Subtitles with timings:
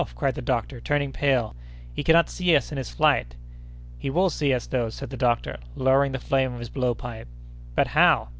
[0.15, 1.55] cried the doctor, turning pale.
[1.93, 3.35] "He cannot see us in his flight!"
[3.99, 7.27] "He will see us, though!" said the doctor, lowering the flame of his blow pipe.
[7.75, 8.29] "But how?"